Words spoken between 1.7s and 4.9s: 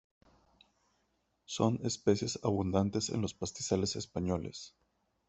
especies abundantes en los pastizales españoles.